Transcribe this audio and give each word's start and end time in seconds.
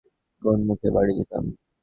কোন 0.41 0.59
মুখে 0.67 0.89
বাড়ি 0.95 1.13
যেতাম? 1.19 1.43